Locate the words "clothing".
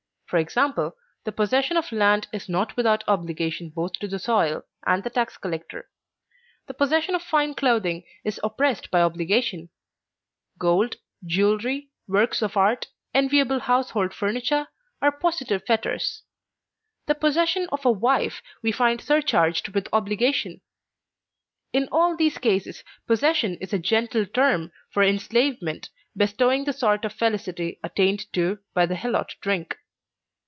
7.53-8.05